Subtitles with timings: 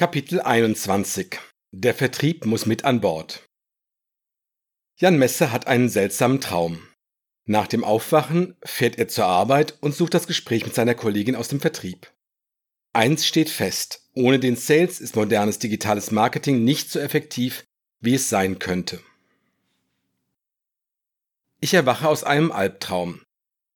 [0.00, 1.38] Kapitel 21
[1.72, 3.46] Der Vertrieb muss mit an Bord.
[4.96, 6.88] Jan Messe hat einen seltsamen Traum.
[7.44, 11.48] Nach dem Aufwachen fährt er zur Arbeit und sucht das Gespräch mit seiner Kollegin aus
[11.48, 12.10] dem Vertrieb.
[12.94, 17.64] Eins steht fest, ohne den Sales ist modernes digitales Marketing nicht so effektiv,
[18.00, 19.02] wie es sein könnte.
[21.60, 23.20] Ich erwache aus einem Albtraum.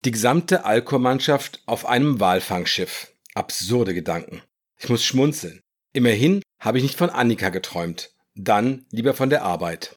[0.07, 3.13] Die gesamte Alcor-Mannschaft auf einem Walfangschiff.
[3.35, 4.41] Absurde Gedanken.
[4.79, 5.61] Ich muss schmunzeln.
[5.95, 8.11] Immerhin habe ich nicht von Annika geträumt.
[8.35, 9.97] Dann lieber von der Arbeit.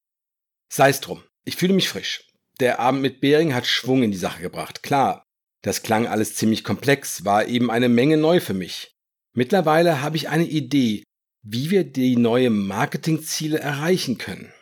[0.72, 1.23] Sei's drum.
[1.44, 2.23] Ich fühle mich frisch.
[2.59, 4.84] Der Abend mit Bering hat Schwung in die Sache gebracht.
[4.84, 5.23] Klar,
[5.63, 8.95] das klang alles ziemlich komplex, war eben eine Menge neu für mich.
[9.34, 11.03] Mittlerweile habe ich eine Idee,
[11.44, 14.53] wie wir die neue Marketingziele erreichen können.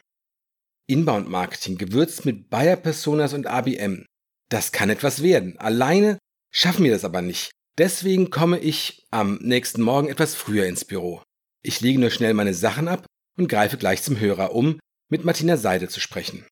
[0.87, 4.05] Inbound Marketing gewürzt mit Buyer Personas und ABM.
[4.49, 5.57] Das kann etwas werden.
[5.57, 6.17] Alleine
[6.53, 7.51] schaffen wir das aber nicht.
[7.77, 11.21] Deswegen komme ich am nächsten Morgen etwas früher ins Büro.
[11.61, 13.05] Ich lege nur schnell meine Sachen ab
[13.37, 14.79] und greife gleich zum Hörer, um
[15.09, 16.45] mit Martina Seide zu sprechen.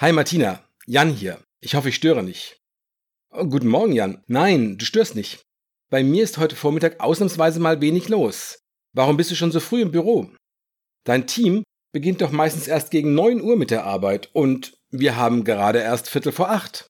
[0.00, 1.40] Hi Martina, Jan hier.
[1.60, 2.56] Ich hoffe, ich störe nicht.
[3.32, 4.24] Oh, guten Morgen, Jan.
[4.26, 5.42] Nein, du störst nicht.
[5.88, 8.58] Bei mir ist heute Vormittag ausnahmsweise mal wenig los.
[8.92, 10.30] Warum bist du schon so früh im Büro?
[11.04, 15.44] Dein Team beginnt doch meistens erst gegen neun Uhr mit der Arbeit und wir haben
[15.44, 16.89] gerade erst Viertel vor acht.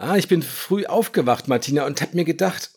[0.00, 2.70] Ah, ich bin früh aufgewacht, Martina, und hab mir gedacht,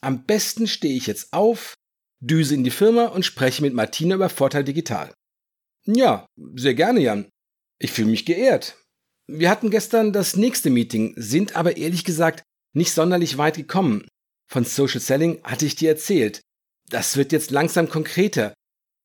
[0.00, 1.74] am besten stehe ich jetzt auf,
[2.18, 5.14] düse in die Firma und spreche mit Martina über Vorteil Digital.
[5.84, 7.28] Ja, sehr gerne, Jan.
[7.78, 8.76] Ich fühle mich geehrt.
[9.28, 12.42] Wir hatten gestern das nächste Meeting, sind aber ehrlich gesagt
[12.74, 14.08] nicht sonderlich weit gekommen.
[14.50, 16.40] Von Social Selling hatte ich dir erzählt.
[16.88, 18.52] Das wird jetzt langsam konkreter.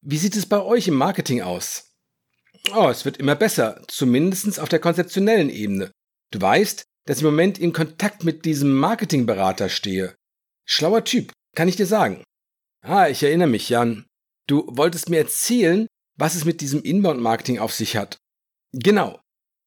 [0.02, 1.92] Wie sieht es bei euch im Marketing aus?
[2.76, 5.92] Oh, es wird immer besser, zumindest auf der konzeptionellen Ebene.
[6.32, 10.16] Du weißt, dass ich im Moment in Kontakt mit diesem Marketingberater stehe.
[10.66, 12.24] Schlauer Typ, kann ich dir sagen.
[12.82, 14.06] Ah, ich erinnere mich, Jan.
[14.48, 18.18] Du wolltest mir erzählen, was es mit diesem Inbound-Marketing auf sich hat.
[18.74, 19.20] Genau.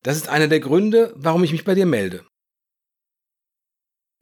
[0.03, 2.27] Das ist einer der Gründe, warum ich mich bei dir melde.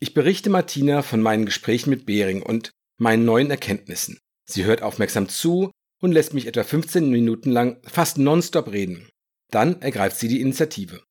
[0.01, 4.19] Ich berichte Martina von meinen Gesprächen mit Behring und meinen neuen Erkenntnissen.
[4.49, 5.71] Sie hört aufmerksam zu
[6.01, 9.09] und lässt mich etwa 15 Minuten lang fast nonstop reden.
[9.51, 11.03] Dann ergreift sie die Initiative.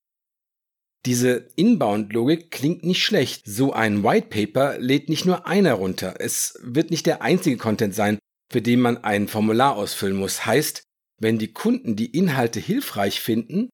[1.05, 3.43] Diese Inbound-Logik klingt nicht schlecht.
[3.45, 6.15] So ein White Paper lädt nicht nur einer runter.
[6.19, 8.19] Es wird nicht der einzige Content sein,
[8.51, 10.45] für den man ein Formular ausfüllen muss.
[10.45, 10.83] Heißt,
[11.21, 13.69] wenn die Kunden die Inhalte hilfreich finden,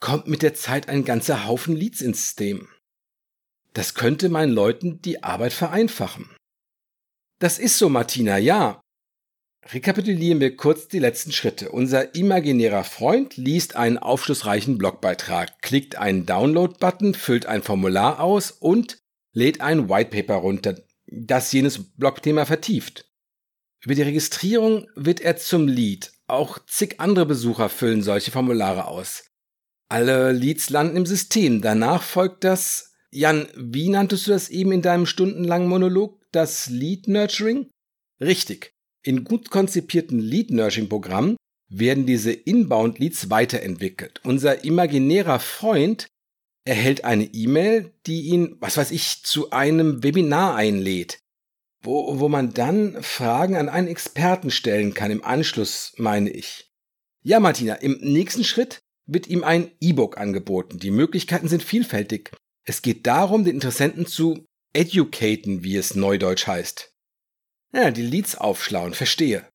[0.00, 2.68] kommt mit der Zeit ein ganzer Haufen Leads ins System.
[3.72, 6.34] Das könnte meinen Leuten die Arbeit vereinfachen.
[7.40, 8.80] Das ist so, Martina, ja.
[9.72, 11.70] Rekapitulieren wir kurz die letzten Schritte.
[11.70, 18.98] Unser imaginärer Freund liest einen aufschlussreichen Blogbeitrag, klickt einen Download-Button, füllt ein Formular aus und
[19.32, 23.10] lädt ein Whitepaper runter, das jenes Blogthema vertieft.
[23.82, 26.12] Über die Registrierung wird er zum Lead.
[26.26, 29.24] Auch zig andere Besucher füllen solche Formulare aus.
[29.88, 31.60] Alle Leads landen im System.
[31.60, 36.20] Danach folgt das, Jan, wie nanntest du das eben in deinem stundenlangen Monolog?
[36.32, 37.70] Das Lead Nurturing?
[38.20, 38.74] Richtig.
[39.06, 41.36] In gut konzipierten Lead-Nurturing-Programmen
[41.68, 44.20] werden diese Inbound-Leads weiterentwickelt.
[44.24, 46.06] Unser imaginärer Freund
[46.66, 51.18] erhält eine E-Mail, die ihn, was weiß ich, zu einem Webinar einlädt,
[51.82, 56.70] wo, wo man dann Fragen an einen Experten stellen kann, im Anschluss, meine ich.
[57.22, 60.78] Ja, Martina, im nächsten Schritt wird ihm ein E-Book angeboten.
[60.78, 62.30] Die Möglichkeiten sind vielfältig.
[62.66, 66.93] Es geht darum, den Interessenten zu educaten, wie es neudeutsch heißt.
[67.74, 69.48] Ja, die Leads aufschlauen, verstehe.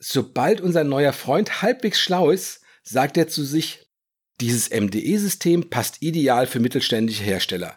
[0.00, 3.86] Sobald unser neuer Freund halbwegs schlau ist, sagt er zu sich,
[4.40, 7.76] dieses MDE-System passt ideal für mittelständische Hersteller.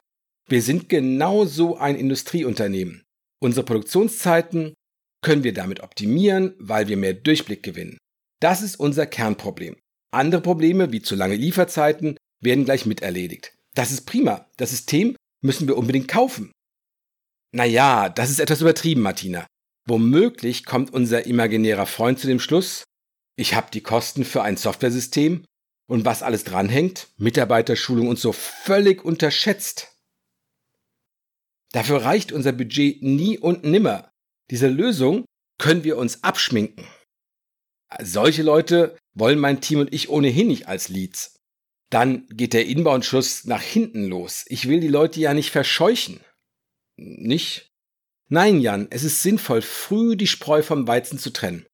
[0.50, 3.04] Wir sind genau so ein Industrieunternehmen.
[3.40, 4.74] Unsere Produktionszeiten
[5.22, 8.00] können wir damit optimieren, weil wir mehr Durchblick gewinnen.
[8.42, 9.78] Das ist unser Kernproblem.
[10.12, 13.54] Andere Probleme, wie zu lange Lieferzeiten, werden gleich miterledigt.
[13.76, 14.50] Das ist prima.
[14.58, 16.52] Das System müssen wir unbedingt kaufen.
[17.56, 19.48] Naja, das ist etwas übertrieben, Martina.
[19.88, 22.84] Womöglich kommt unser imaginärer Freund zu dem Schluss,
[23.38, 25.46] ich habe die Kosten für ein Softwaresystem
[25.88, 29.96] und was alles dranhängt, Mitarbeiterschulung und so völlig unterschätzt.
[31.72, 34.10] Dafür reicht unser Budget nie und nimmer.
[34.52, 35.24] Diese Lösung
[35.58, 36.86] können wir uns abschminken.
[38.02, 41.38] Solche Leute wollen mein Team und ich ohnehin nicht als Leads.
[41.90, 44.44] Dann geht der Inbound-Schuss nach hinten los.
[44.48, 46.20] Ich will die Leute ja nicht verscheuchen.
[46.98, 47.72] Nicht?
[48.28, 51.66] Nein, Jan, es ist sinnvoll, früh die Spreu vom Weizen zu trennen.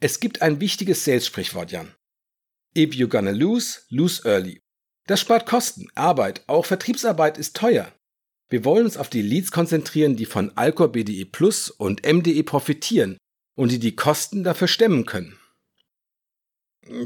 [0.00, 1.94] Es gibt ein wichtiges Sales-Sprichwort, Jan.
[2.76, 4.60] If you're gonna lose, lose early.
[5.06, 7.92] Das spart Kosten, Arbeit, auch Vertriebsarbeit ist teuer.
[8.48, 13.16] Wir wollen uns auf die Leads konzentrieren, die von Alcor BDE Plus und MDE profitieren
[13.56, 15.38] und die die Kosten dafür stemmen können.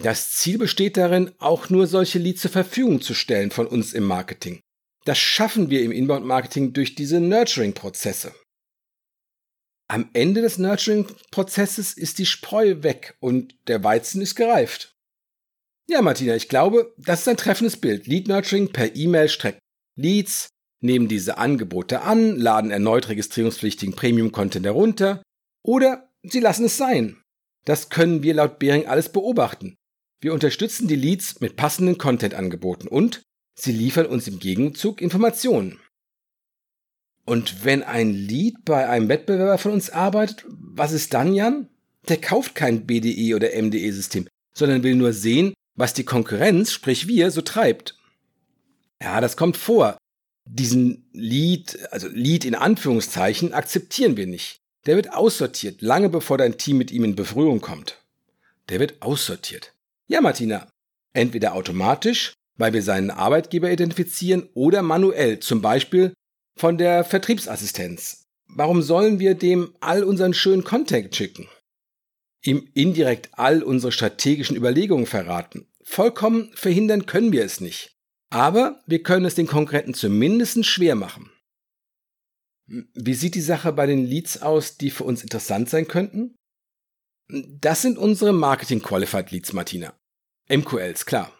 [0.02, 4.04] Das Ziel besteht darin, auch nur solche Leads zur Verfügung zu stellen von uns im
[4.04, 4.60] Marketing.
[5.04, 8.34] Das schaffen wir im Inbound-Marketing durch diese Nurturing-Prozesse.
[9.86, 14.96] Am Ende des Nurturing-Prozesses ist die Spreu weg und der Weizen ist gereift.
[15.86, 18.06] Ja, Martina, ich glaube, das ist ein treffendes Bild.
[18.06, 19.60] Lead Nurturing per E-Mail streckt
[19.96, 20.48] Leads,
[20.80, 25.22] nehmen diese Angebote an, laden erneut registrierungspflichtigen Premium-Content herunter
[25.62, 27.22] oder sie lassen es sein.
[27.66, 29.76] Das können wir laut Behring alles beobachten.
[30.20, 33.22] Wir unterstützen die Leads mit passenden Content-Angeboten und
[33.54, 35.80] sie liefern uns im Gegenzug Informationen.
[37.24, 41.68] Und wenn ein Lead bei einem Wettbewerber von uns arbeitet, was ist dann, Jan?
[42.08, 47.30] Der kauft kein BDE oder MDE-System, sondern will nur sehen, was die Konkurrenz, sprich wir,
[47.30, 47.96] so treibt.
[49.00, 49.96] Ja, das kommt vor.
[50.46, 54.58] Diesen Lead, also Lead in Anführungszeichen, akzeptieren wir nicht.
[54.84, 58.04] Der wird aussortiert, lange bevor dein Team mit ihm in Berührung kommt.
[58.68, 59.72] Der wird aussortiert.
[60.06, 60.68] Ja, Martina.
[61.14, 66.12] Entweder automatisch, weil wir seinen Arbeitgeber identifizieren, oder manuell, zum Beispiel
[66.56, 68.24] von der Vertriebsassistenz.
[68.46, 71.48] Warum sollen wir dem all unseren schönen Contact schicken?
[72.42, 75.66] Ihm indirekt all unsere strategischen Überlegungen verraten.
[75.82, 77.92] Vollkommen verhindern können wir es nicht.
[78.30, 81.30] Aber wir können es den Konkurrenten zumindest schwer machen.
[82.66, 86.34] Wie sieht die Sache bei den Leads aus, die für uns interessant sein könnten?
[87.28, 89.94] Das sind unsere Marketing Qualified Leads, Martina.
[90.48, 91.33] MQLs, klar.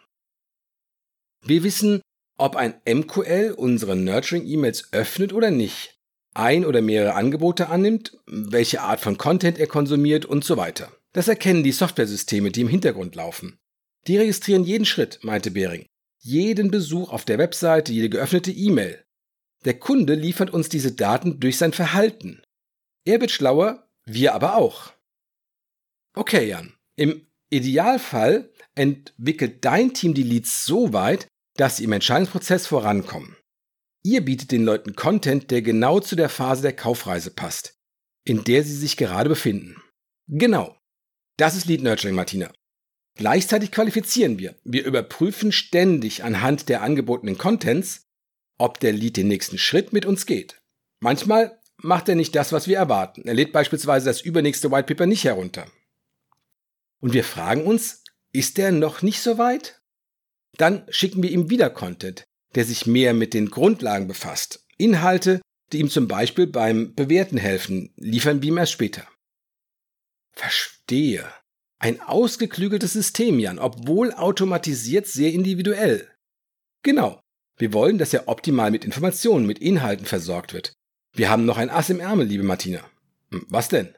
[1.47, 2.01] Wir wissen,
[2.37, 5.95] ob ein MQL unsere Nurturing-E-Mails öffnet oder nicht,
[6.33, 10.91] ein oder mehrere Angebote annimmt, welche Art von Content er konsumiert und so weiter.
[11.13, 13.57] Das erkennen die Softwaresysteme, die im Hintergrund laufen.
[14.07, 15.85] Die registrieren jeden Schritt, meinte Behring.
[16.19, 19.03] Jeden Besuch auf der Webseite, jede geöffnete E-Mail.
[19.63, 22.41] Der Kunde liefert uns diese Daten durch sein Verhalten.
[23.05, 24.93] Er wird schlauer, wir aber auch.
[26.15, 26.73] Okay, Jan.
[26.95, 33.35] Im Idealfall entwickelt dein Team die Leads so weit, dass sie im Entscheidungsprozess vorankommen.
[34.03, 37.75] Ihr bietet den Leuten Content, der genau zu der Phase der Kaufreise passt,
[38.23, 39.81] in der sie sich gerade befinden.
[40.27, 40.77] Genau.
[41.37, 42.51] Das ist Lead Nurturing, Martina.
[43.17, 44.55] Gleichzeitig qualifizieren wir.
[44.63, 48.03] Wir überprüfen ständig anhand der angebotenen Contents,
[48.57, 50.61] ob der Lead den nächsten Schritt mit uns geht.
[51.01, 53.23] Manchmal macht er nicht das, was wir erwarten.
[53.25, 55.67] Er lädt beispielsweise das übernächste White Paper nicht herunter.
[57.01, 58.03] Und wir fragen uns,
[58.33, 59.81] ist er noch nicht so weit?
[60.57, 62.23] Dann schicken wir ihm wieder Content,
[62.55, 64.65] der sich mehr mit den Grundlagen befasst.
[64.77, 65.41] Inhalte,
[65.71, 69.07] die ihm zum Beispiel beim Bewerten helfen, liefern wir ihm erst später.
[70.33, 71.25] Verstehe.
[71.79, 76.09] Ein ausgeklügeltes System, Jan, obwohl automatisiert sehr individuell.
[76.83, 77.19] Genau.
[77.57, 80.73] Wir wollen, dass er optimal mit Informationen, mit Inhalten versorgt wird.
[81.13, 82.81] Wir haben noch ein Ass im Ärmel, liebe Martina.
[83.31, 83.95] Hm, was denn?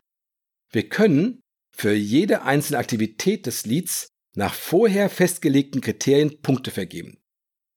[0.71, 1.42] Wir können
[1.75, 7.18] für jede einzelne Aktivität des Leads nach vorher festgelegten Kriterien Punkte vergeben.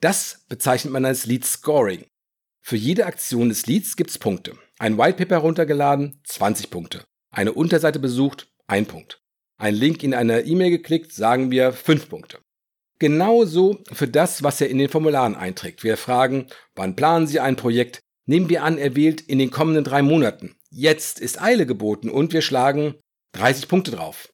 [0.01, 2.05] Das bezeichnet man als Lead Scoring.
[2.63, 4.59] Für jede Aktion des Leads gibt's Punkte.
[4.79, 7.05] Ein Whitepaper runtergeladen, 20 Punkte.
[7.31, 9.23] Eine Unterseite besucht, 1 Punkt.
[9.57, 12.39] Ein Link in einer E-Mail geklickt, sagen wir 5 Punkte.
[12.99, 15.83] Genauso für das, was er in den Formularen einträgt.
[15.83, 18.01] Wir fragen, wann planen Sie ein Projekt?
[18.27, 20.57] Nehmen wir an, er wählt in den kommenden drei Monaten.
[20.69, 22.97] Jetzt ist Eile geboten und wir schlagen
[23.33, 24.29] 30 Punkte drauf.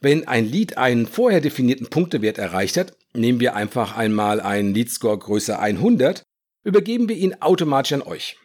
[0.00, 5.18] Wenn ein Lead einen vorher definierten Punktewert erreicht hat, nehmen wir einfach einmal einen Leadscore
[5.18, 6.22] größer 100,
[6.62, 8.36] übergeben wir ihn automatisch an euch.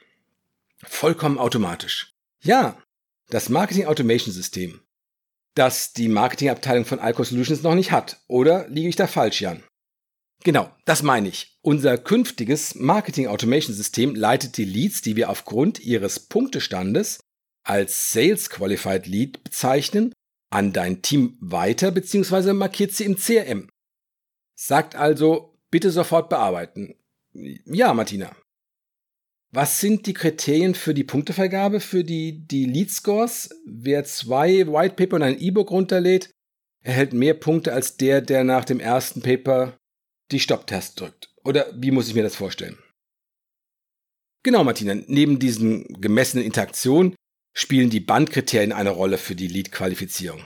[0.84, 2.14] Vollkommen automatisch.
[2.42, 2.82] Ja,
[3.30, 4.82] das Marketing Automation System,
[5.56, 8.22] das die Marketingabteilung von Alco Solutions noch nicht hat.
[8.28, 9.64] Oder liege ich da falsch, Jan?
[10.44, 11.58] Genau, das meine ich.
[11.62, 17.20] Unser künftiges Marketing Automation System leitet die Leads, die wir aufgrund ihres Punktestandes
[17.64, 20.14] als Sales Qualified Lead bezeichnen,
[20.54, 22.54] an dein Team weiter bzw.
[22.54, 23.70] markiert sie im CRM.
[24.56, 26.96] Sagt also, bitte sofort bearbeiten.
[27.34, 28.36] Ja, Martina.
[29.52, 33.50] Was sind die Kriterien für die Punktevergabe für die, die Lead Scores?
[33.66, 36.32] Wer zwei White Paper und ein E-Book runterlädt,
[36.84, 39.78] erhält mehr Punkte als der, der nach dem ersten Paper
[40.32, 41.34] die Stopptaste drückt.
[41.44, 42.78] Oder wie muss ich mir das vorstellen?
[44.44, 44.96] Genau, Martina.
[45.08, 47.16] Neben diesen gemessenen Interaktionen
[47.54, 50.46] spielen die Bandkriterien eine Rolle für die Lead-Qualifizierung.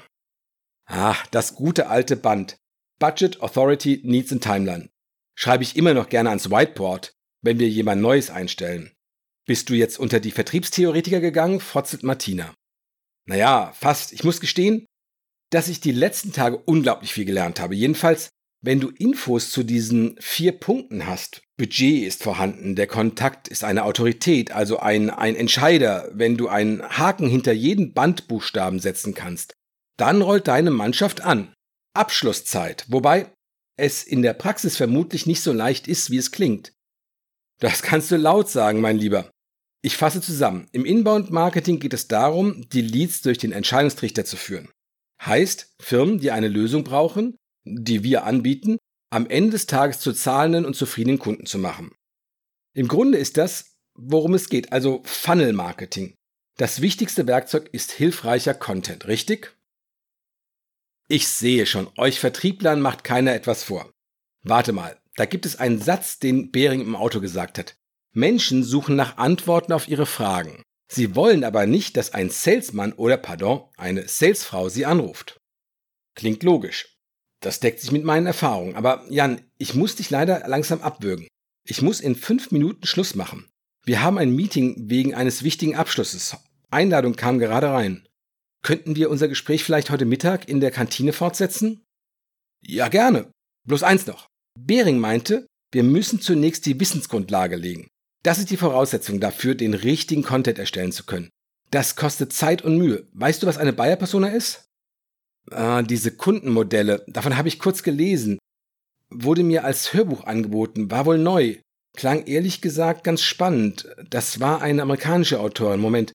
[0.85, 2.57] Ah, das gute alte Band.
[2.99, 4.89] Budget, Authority, Needs and Timeline.
[5.35, 8.91] Schreibe ich immer noch gerne ans Whiteboard, wenn wir jemand Neues einstellen.
[9.45, 11.59] Bist du jetzt unter die Vertriebstheoretiker gegangen?
[11.59, 12.53] fotzelt Martina.
[13.25, 14.13] Naja, fast.
[14.13, 14.85] Ich muss gestehen,
[15.51, 17.75] dass ich die letzten Tage unglaublich viel gelernt habe.
[17.75, 18.29] Jedenfalls
[18.61, 23.83] Wenn du Infos zu diesen vier Punkten hast, Budget ist vorhanden, der Kontakt ist eine
[23.83, 29.53] Autorität, also ein, ein Entscheider, wenn du einen Haken hinter jeden Bandbuchstaben setzen kannst,
[29.97, 31.53] dann rollt deine Mannschaft an.
[31.93, 33.31] Abschlusszeit, wobei
[33.77, 36.73] es in der Praxis vermutlich nicht so leicht ist, wie es klingt.
[37.59, 39.29] Das kannst du laut sagen, mein Lieber.
[39.83, 40.67] Ich fasse zusammen.
[40.71, 44.69] Im Inbound-Marketing geht es darum, die Leads durch den Entscheidungstrichter zu führen.
[45.23, 47.35] Heißt, Firmen, die eine Lösung brauchen,
[47.69, 48.77] die wir anbieten,
[49.09, 51.91] am Ende des Tages zu zahlenden und zufriedenen Kunden zu machen.
[52.73, 56.13] Im Grunde ist das, worum es geht, also Funnel Marketing.
[56.57, 59.55] Das wichtigste Werkzeug ist hilfreicher Content, richtig?
[61.07, 63.91] Ich sehe schon, euch Vertrieblern macht keiner etwas vor.
[64.43, 67.75] Warte mal, da gibt es einen Satz, den Behring im Auto gesagt hat.
[68.13, 70.63] Menschen suchen nach Antworten auf ihre Fragen.
[70.89, 75.37] Sie wollen aber nicht, dass ein Salesman oder pardon, eine Salesfrau sie anruft.
[76.15, 76.96] Klingt logisch.
[77.41, 78.75] Das deckt sich mit meinen Erfahrungen.
[78.75, 81.27] Aber Jan, ich muss dich leider langsam abwürgen.
[81.67, 83.47] Ich muss in fünf Minuten Schluss machen.
[83.85, 86.35] Wir haben ein Meeting wegen eines wichtigen Abschlusses.
[86.69, 88.07] Einladung kam gerade rein.
[88.63, 91.83] Könnten wir unser Gespräch vielleicht heute Mittag in der Kantine fortsetzen?
[92.61, 93.31] Ja, gerne.
[93.67, 94.27] Bloß eins noch.
[94.59, 97.87] Behring meinte, wir müssen zunächst die Wissensgrundlage legen.
[98.23, 101.29] Das ist die Voraussetzung dafür, den richtigen Content erstellen zu können.
[101.71, 103.07] Das kostet Zeit und Mühe.
[103.13, 104.66] Weißt du, was eine Buyer-Persona ist?
[105.51, 108.37] Ah, diese Kundenmodelle, davon habe ich kurz gelesen.
[109.09, 111.57] Wurde mir als Hörbuch angeboten, war wohl neu.
[111.95, 113.87] Klang ehrlich gesagt ganz spannend.
[114.09, 115.79] Das war eine amerikanische Autorin.
[115.79, 116.11] Moment.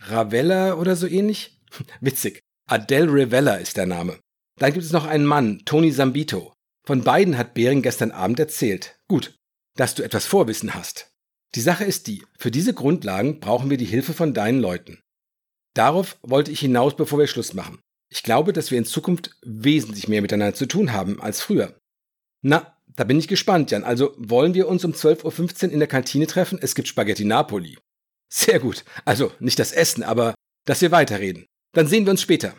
[0.00, 1.60] Ravella oder so ähnlich?
[2.00, 2.40] Witzig.
[2.68, 4.18] Adele Ravella ist der Name.
[4.58, 6.52] Dann gibt es noch einen Mann, Tony Zambito.
[6.84, 8.98] Von beiden hat Bering gestern Abend erzählt.
[9.08, 9.34] Gut,
[9.76, 11.12] dass du etwas Vorwissen hast.
[11.54, 15.00] Die Sache ist die, für diese Grundlagen brauchen wir die Hilfe von deinen Leuten.
[15.74, 17.78] Darauf wollte ich hinaus, bevor wir Schluss machen.
[18.12, 21.78] Ich glaube, dass wir in Zukunft wesentlich mehr miteinander zu tun haben als früher.
[22.42, 23.84] Na, da bin ich gespannt, Jan.
[23.84, 26.58] Also wollen wir uns um 12.15 Uhr in der Kantine treffen?
[26.60, 27.78] Es gibt Spaghetti Napoli.
[28.30, 28.84] Sehr gut.
[29.06, 30.34] Also nicht das Essen, aber
[30.66, 31.46] dass wir weiterreden.
[31.74, 32.54] Dann sehen wir uns später.